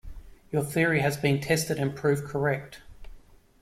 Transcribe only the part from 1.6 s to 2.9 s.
and proved correct.